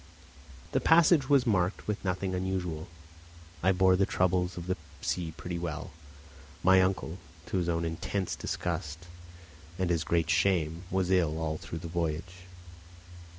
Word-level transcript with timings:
The 0.71 0.81
passage 0.81 1.29
was 1.29 1.45
marked 1.45 1.85
by 1.85 1.95
nothing 2.03 2.33
unusual. 2.33 2.87
I 3.61 3.71
bore 3.71 3.95
the 3.95 4.07
troubles 4.07 4.57
of 4.57 4.65
the 4.65 4.75
sea 4.99 5.31
pretty 5.37 5.59
well; 5.59 5.91
my 6.63 6.81
uncle, 6.81 7.19
to 7.45 7.57
his 7.57 7.69
own 7.69 7.85
intense 7.85 8.35
disgust, 8.35 9.05
and 9.77 9.91
his 9.91 10.03
greater 10.03 10.29
shame, 10.31 10.85
was 10.89 11.11
ill 11.11 11.37
all 11.37 11.59
through 11.59 11.85
the 11.85 11.87
voyage. 11.87 12.47